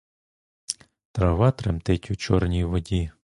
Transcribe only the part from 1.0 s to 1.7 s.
Трава